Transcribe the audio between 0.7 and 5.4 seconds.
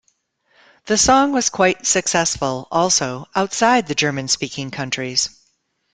The song was quite successful, also outside the German-speaking countries.